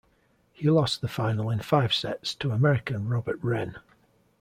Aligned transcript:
He 0.51 0.67
lost 0.67 1.01
the 1.01 1.07
final 1.07 1.51
in 1.51 1.59
five 1.59 1.93
sets 1.93 2.33
to 2.33 2.49
American 2.49 3.07
Robert 3.07 3.37
Wrenn. 3.43 3.75